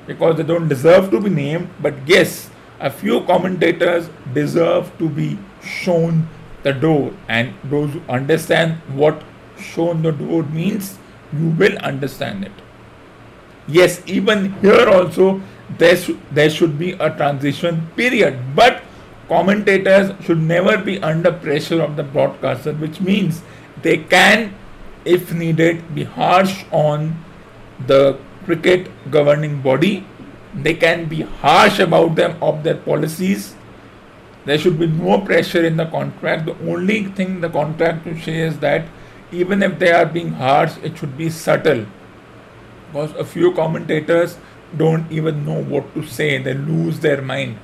because 0.07 0.37
they 0.37 0.43
don't 0.43 0.67
deserve 0.67 1.11
to 1.11 1.19
be 1.21 1.29
named. 1.29 1.69
But 1.81 1.93
yes, 2.07 2.49
a 2.79 2.89
few 2.89 3.21
commentators 3.21 4.09
deserve 4.33 4.91
to 4.97 5.09
be 5.09 5.37
shown 5.63 6.27
the 6.63 6.73
door 6.73 7.13
and 7.27 7.53
those 7.63 7.91
who 7.93 8.01
understand 8.09 8.73
what 8.93 9.23
shown 9.57 10.01
the 10.01 10.11
door 10.11 10.43
means 10.43 10.97
you 11.33 11.49
will 11.49 11.77
understand 11.79 12.43
it 12.43 12.51
yes 13.67 14.01
even 14.05 14.51
here 14.61 14.87
also 14.89 15.41
there, 15.77 15.95
sh- 15.95 16.11
there 16.31 16.49
should 16.49 16.77
be 16.77 16.91
a 16.93 17.09
transition 17.15 17.87
period 17.95 18.37
but 18.55 18.81
commentators 19.33 20.11
should 20.25 20.41
never 20.53 20.77
be 20.89 20.95
under 21.11 21.31
pressure 21.45 21.81
of 21.81 21.95
the 21.99 22.03
broadcaster 22.15 22.73
which 22.85 22.99
means 23.09 23.41
they 23.87 23.97
can 24.15 24.53
if 25.15 25.33
needed 25.43 25.83
be 25.95 26.03
harsh 26.19 26.55
on 26.71 27.07
the 27.87 28.01
cricket 28.45 28.91
governing 29.17 29.61
body 29.61 29.93
they 30.67 30.73
can 30.85 31.05
be 31.15 31.21
harsh 31.45 31.79
about 31.79 32.15
them 32.15 32.37
of 32.49 32.63
their 32.63 32.79
policies 32.91 33.55
there 34.45 34.57
should 34.57 34.79
be 34.79 34.87
no 34.87 35.19
pressure 35.21 35.63
in 35.63 35.77
the 35.77 35.85
contract. 35.85 36.45
The 36.45 36.57
only 36.67 37.05
thing 37.05 37.41
the 37.41 37.49
contract 37.49 38.05
should 38.05 38.23
say 38.23 38.39
is 38.39 38.59
that 38.59 38.85
even 39.31 39.61
if 39.61 39.77
they 39.77 39.91
are 39.91 40.05
being 40.05 40.33
harsh, 40.33 40.77
it 40.83 40.97
should 40.97 41.15
be 41.17 41.29
subtle. 41.29 41.85
Because 42.87 43.13
a 43.15 43.23
few 43.23 43.53
commentators 43.53 44.37
don't 44.75 45.09
even 45.11 45.45
know 45.45 45.63
what 45.63 45.93
to 45.93 46.05
say, 46.05 46.37
they 46.39 46.53
lose 46.53 46.99
their 46.99 47.21
mind. 47.21 47.59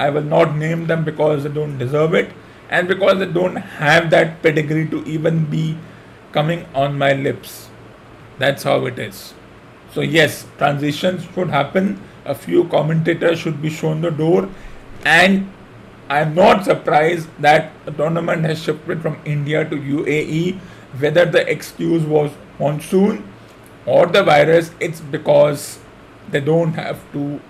I 0.00 0.08
will 0.08 0.28
not 0.34 0.56
name 0.56 0.86
them 0.86 1.04
because 1.04 1.44
they 1.44 1.50
don't 1.50 1.76
deserve 1.78 2.14
it 2.14 2.32
and 2.70 2.88
because 2.88 3.18
they 3.18 3.26
don't 3.26 3.56
have 3.56 4.10
that 4.10 4.42
pedigree 4.42 4.88
to 4.88 5.04
even 5.04 5.44
be 5.44 5.76
coming 6.32 6.64
on 6.74 6.96
my 6.96 7.12
lips. 7.12 7.68
That's 8.38 8.62
how 8.62 8.86
it 8.86 8.98
is. 8.98 9.34
So, 9.92 10.00
yes, 10.00 10.46
transitions 10.56 11.26
should 11.34 11.50
happen. 11.50 12.00
A 12.24 12.34
few 12.34 12.64
commentators 12.68 13.40
should 13.40 13.60
be 13.60 13.68
shown 13.68 14.00
the 14.00 14.10
door, 14.10 14.48
and 15.04 15.50
I 16.08 16.20
am 16.20 16.34
not 16.34 16.64
surprised 16.64 17.28
that 17.40 17.72
the 17.84 17.92
tournament 17.92 18.44
has 18.44 18.62
shifted 18.62 19.02
from 19.02 19.18
India 19.24 19.68
to 19.68 19.76
UAE. 19.76 20.58
Whether 20.98 21.24
the 21.24 21.48
excuse 21.50 22.04
was 22.04 22.30
monsoon 22.58 23.24
or 23.86 24.06
the 24.06 24.22
virus, 24.22 24.70
it's 24.80 25.00
because 25.00 25.78
they 26.30 26.40
don't 26.40 26.74
have 26.74 27.00
to 27.12 27.40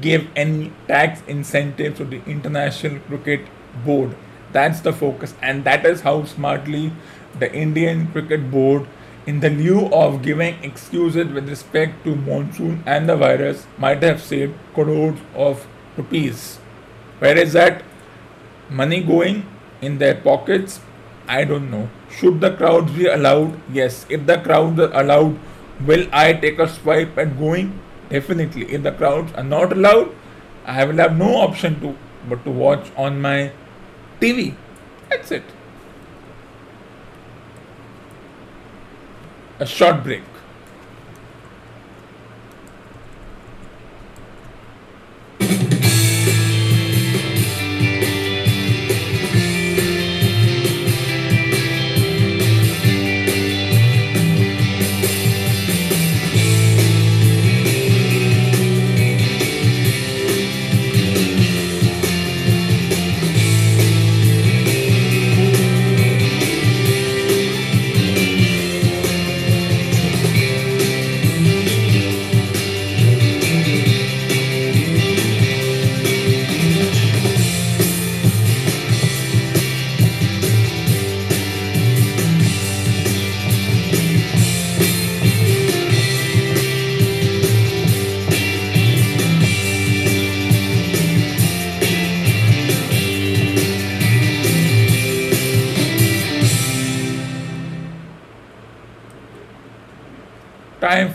give 0.00 0.26
any 0.34 0.72
tax 0.88 1.22
incentives 1.26 1.98
to 1.98 2.04
the 2.04 2.22
International 2.24 2.98
Cricket 3.00 3.46
Board. 3.84 4.16
That's 4.52 4.80
the 4.80 4.92
focus, 4.92 5.34
and 5.42 5.64
that 5.64 5.86
is 5.86 6.02
how 6.02 6.24
smartly 6.24 6.92
the 7.38 7.52
Indian 7.54 8.08
Cricket 8.12 8.50
Board, 8.50 8.86
in 9.26 9.40
the 9.40 9.50
lieu 9.50 9.86
of 9.92 10.22
giving 10.22 10.62
excuses 10.62 11.28
with 11.28 11.48
respect 11.48 12.04
to 12.04 12.16
monsoon 12.16 12.82
and 12.86 13.08
the 13.08 13.16
virus, 13.16 13.66
might 13.78 14.02
have 14.02 14.22
saved 14.22 14.54
crores 14.74 15.18
of 15.34 15.66
rupees. 15.96 16.58
Where 17.20 17.38
is 17.38 17.52
that 17.52 17.84
money 18.68 19.00
going 19.02 19.46
in 19.80 19.98
their 19.98 20.16
pockets? 20.16 20.80
I 21.28 21.44
don't 21.44 21.70
know. 21.70 21.88
Should 22.10 22.40
the 22.40 22.50
crowds 22.56 22.92
be 22.92 23.06
allowed? 23.06 23.60
Yes. 23.72 24.04
If 24.08 24.26
the 24.26 24.38
crowds 24.38 24.80
are 24.80 24.92
allowed, 25.00 25.38
will 25.86 26.08
I 26.12 26.32
take 26.32 26.58
a 26.58 26.68
swipe 26.68 27.16
at 27.16 27.38
going? 27.38 27.78
Definitely. 28.12 28.70
If 28.70 28.82
the 28.82 28.92
crowds 28.92 29.32
are 29.32 29.42
not 29.42 29.72
allowed, 29.72 30.14
I 30.66 30.84
will 30.84 30.98
have 30.98 31.16
no 31.16 31.36
option 31.36 31.80
to 31.80 31.96
but 32.28 32.44
to 32.44 32.50
watch 32.50 32.90
on 32.96 33.20
my 33.20 33.52
TV. 34.20 34.54
That's 35.10 35.32
it. 35.32 35.42
A 39.58 39.66
short 39.66 40.04
break. 40.04 40.22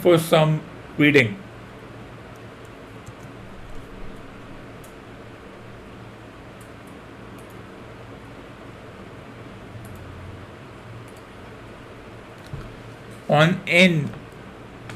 For 0.08 0.18
some 0.18 0.52
reading. 0.98 1.36
On 13.28 13.60
end, 13.68 14.14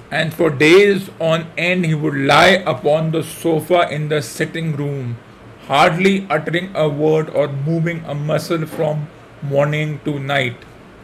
and 0.09 0.33
for 0.33 0.49
days 0.49 1.09
on 1.19 1.45
end 1.57 1.85
he 1.85 1.93
would 1.93 2.15
lie 2.15 2.63
upon 2.75 3.11
the 3.11 3.21
sofa 3.21 3.81
in 3.91 4.07
the 4.07 4.21
sitting 4.21 4.73
room, 4.77 5.17
hardly 5.67 6.25
uttering 6.29 6.71
a 6.73 6.87
word 6.87 7.29
or 7.41 7.49
moving 7.67 8.01
a 8.05 8.15
muscle 8.15 8.65
from 8.65 9.07
morning 9.41 9.99
to 10.05 10.17
night. 10.19 10.55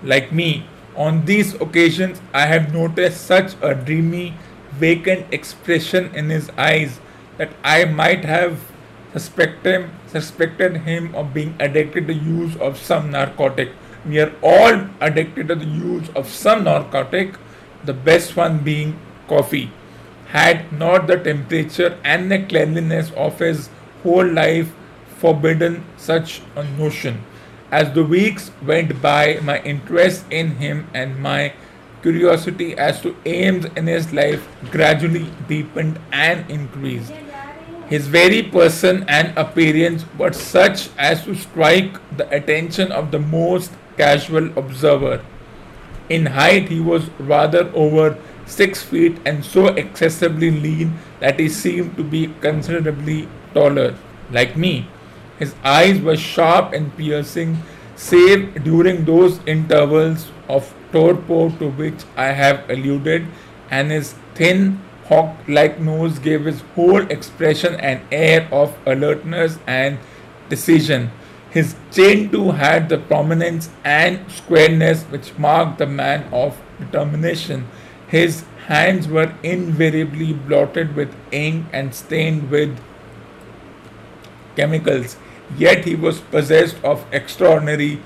Like 0.01 0.31
me, 0.31 0.65
on 0.97 1.25
these 1.25 1.53
occasions 1.55 2.19
I 2.33 2.47
have 2.47 2.73
noticed 2.73 3.25
such 3.25 3.53
a 3.61 3.75
dreamy, 3.75 4.33
vacant 4.71 5.31
expression 5.31 6.13
in 6.15 6.29
his 6.29 6.49
eyes 6.57 6.99
that 7.37 7.51
I 7.63 7.85
might 7.85 8.25
have 8.25 8.59
suspected, 9.13 9.89
suspected 10.07 10.77
him 10.77 11.13
of 11.15 11.33
being 11.33 11.55
addicted 11.59 12.07
to 12.07 12.13
the 12.13 12.19
use 12.19 12.55
of 12.57 12.77
some 12.77 13.11
narcotic. 13.11 13.71
We 14.05 14.19
are 14.19 14.33
all 14.41 14.87
addicted 14.99 15.47
to 15.49 15.55
the 15.55 15.65
use 15.65 16.09
of 16.15 16.27
some 16.27 16.63
narcotic, 16.63 17.35
the 17.85 17.93
best 17.93 18.35
one 18.35 18.59
being 18.59 18.99
coffee. 19.27 19.71
Had 20.27 20.71
not 20.73 21.07
the 21.07 21.17
temperature 21.17 21.97
and 22.03 22.31
the 22.31 22.43
cleanliness 22.43 23.11
of 23.15 23.39
his 23.39 23.69
whole 24.03 24.27
life 24.27 24.73
forbidden 25.19 25.83
such 25.95 26.41
a 26.55 26.63
notion. 26.63 27.23
As 27.71 27.91
the 27.91 28.03
weeks 28.03 28.51
went 28.65 29.01
by, 29.01 29.39
my 29.43 29.59
interest 29.61 30.23
in 30.31 30.55
him 30.55 30.87
and 30.93 31.19
my 31.19 31.53
curiosity 32.01 32.77
as 32.77 33.01
to 33.01 33.15
aims 33.25 33.65
in 33.75 33.87
his 33.87 34.13
life 34.13 34.47
gradually 34.71 35.27
deepened 35.49 35.99
and 36.11 36.49
increased. 36.49 37.11
His 37.89 38.07
very 38.07 38.43
person 38.43 39.03
and 39.07 39.37
appearance 39.37 40.05
were 40.17 40.31
such 40.31 40.89
as 40.97 41.23
to 41.25 41.35
strike 41.35 41.99
the 42.15 42.29
attention 42.33 42.91
of 42.91 43.11
the 43.11 43.19
most 43.19 43.71
casual 43.97 44.57
observer. 44.57 45.21
In 46.09 46.27
height, 46.27 46.69
he 46.69 46.79
was 46.79 47.09
rather 47.19 47.69
over 47.73 48.17
six 48.45 48.81
feet 48.81 49.19
and 49.25 49.43
so 49.43 49.67
excessively 49.67 50.51
lean 50.51 50.97
that 51.19 51.39
he 51.39 51.49
seemed 51.49 51.97
to 51.97 52.03
be 52.03 52.33
considerably 52.39 53.27
taller, 53.53 53.95
like 54.31 54.55
me. 54.55 54.87
His 55.39 55.53
eyes 55.63 56.01
were 56.01 56.17
sharp 56.17 56.73
and 56.73 56.95
piercing, 56.97 57.57
save 57.95 58.63
during 58.63 59.05
those 59.05 59.39
intervals 59.45 60.31
of 60.49 60.73
torpor 60.91 61.49
to 61.59 61.69
which 61.69 62.05
I 62.15 62.27
have 62.27 62.69
alluded, 62.69 63.27
and 63.69 63.91
his 63.91 64.15
thin, 64.35 64.79
hawk 65.05 65.35
like 65.47 65.79
nose 65.79 66.19
gave 66.19 66.45
his 66.45 66.61
whole 66.75 67.01
expression 67.11 67.75
an 67.75 68.01
air 68.11 68.47
of 68.51 68.77
alertness 68.85 69.59
and 69.67 69.99
decision. 70.49 71.11
His 71.49 71.75
chin 71.91 72.29
too 72.29 72.51
had 72.51 72.89
the 72.89 72.97
prominence 72.97 73.69
and 73.83 74.29
squareness 74.31 75.03
which 75.03 75.37
marked 75.37 75.77
the 75.77 75.87
man 75.87 76.25
of 76.33 76.59
determination. 76.79 77.67
His 78.07 78.43
hands 78.67 79.07
were 79.07 79.33
invariably 79.43 80.33
blotted 80.33 80.95
with 80.95 81.15
ink 81.31 81.65
and 81.71 81.95
stained 81.95 82.49
with 82.51 82.77
chemicals, 84.55 85.15
yet 85.55 85.85
he 85.85 85.95
was 85.95 86.19
possessed 86.19 86.77
of 86.83 87.05
extraordinary 87.11 87.99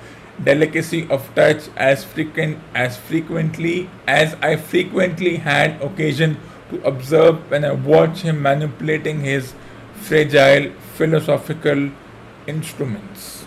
delicacy 0.44 1.08
of 1.10 1.34
touch 1.36 1.70
as 1.76 2.04
frequent 2.04 2.58
as 2.74 2.98
frequently 2.98 3.90
as 4.08 4.36
I 4.42 4.56
frequently 4.56 5.38
had 5.38 5.82
occasion 5.82 6.38
to 6.70 6.82
observe 6.84 7.50
when 7.52 7.66
I 7.66 7.72
watched 7.72 8.22
him 8.24 8.42
manipulating 8.42 9.22
his 9.22 9.54
fragile 9.94 10.72
philosophical 10.96 11.92
instruments. 12.48 13.46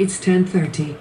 It's 0.00 0.18
10:30. 0.18 0.96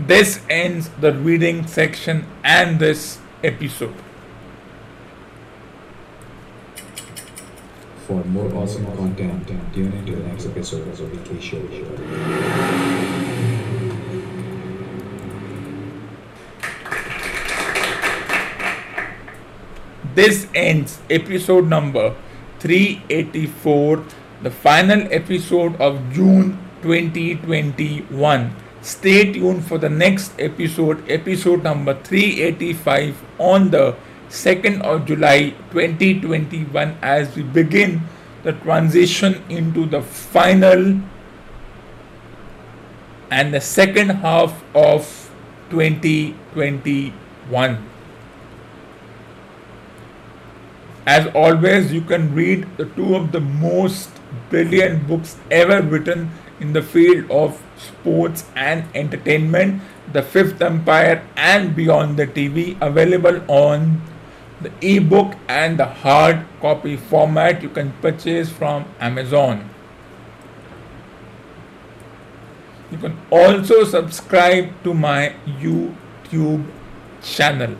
This 0.00 0.40
ends 0.50 0.88
the 1.00 1.12
reading 1.12 1.68
section 1.68 2.26
and 2.42 2.80
this 2.80 3.18
episode. 3.44 3.94
For 8.08 8.24
more 8.24 8.52
awesome 8.54 8.86
content, 8.96 9.46
tune 9.72 9.92
in 9.92 10.04
to 10.06 10.16
the 10.16 10.22
next 10.24 10.46
episode 10.46 10.88
of 10.88 10.98
the 10.98 11.04
Weekly 11.04 11.40
Show. 11.40 11.62
This 20.16 20.48
ends 20.54 20.98
episode 21.10 21.68
number 21.68 22.14
384, 22.60 24.02
the 24.40 24.50
final 24.50 25.06
episode 25.12 25.78
of 25.78 26.00
June 26.10 26.56
2021. 26.80 28.56
Stay 28.80 29.34
tuned 29.34 29.66
for 29.66 29.76
the 29.76 29.90
next 29.90 30.32
episode, 30.38 31.04
episode 31.10 31.62
number 31.62 31.92
385, 31.92 33.22
on 33.38 33.68
the 33.68 33.94
2nd 34.30 34.80
of 34.80 35.04
July 35.04 35.52
2021, 35.76 36.96
as 37.02 37.36
we 37.36 37.42
begin 37.42 38.00
the 38.42 38.54
transition 38.64 39.42
into 39.50 39.84
the 39.84 40.00
final 40.00 40.98
and 43.30 43.52
the 43.52 43.60
second 43.60 44.24
half 44.24 44.64
of 44.74 45.30
2021. 45.68 47.95
As 51.06 51.28
always, 51.34 51.92
you 51.92 52.00
can 52.00 52.34
read 52.34 52.66
the 52.76 52.86
two 52.86 53.14
of 53.14 53.30
the 53.30 53.40
most 53.40 54.10
brilliant 54.50 55.06
books 55.06 55.36
ever 55.52 55.80
written 55.80 56.30
in 56.58 56.72
the 56.72 56.82
field 56.82 57.30
of 57.30 57.62
sports 57.78 58.44
and 58.56 58.84
entertainment 58.94 59.82
The 60.12 60.22
Fifth 60.22 60.60
Empire 60.60 61.22
and 61.36 61.76
Beyond 61.76 62.16
the 62.16 62.26
TV, 62.26 62.76
available 62.80 63.40
on 63.46 64.02
the 64.60 64.72
ebook 64.80 65.34
and 65.48 65.78
the 65.78 65.86
hard 65.86 66.44
copy 66.60 66.96
format 66.96 67.62
you 67.62 67.68
can 67.68 67.92
purchase 68.00 68.50
from 68.50 68.86
Amazon. 68.98 69.70
You 72.90 72.98
can 72.98 73.16
also 73.30 73.84
subscribe 73.84 74.70
to 74.82 74.94
my 74.94 75.34
YouTube 75.46 76.66
channel. 77.22 77.76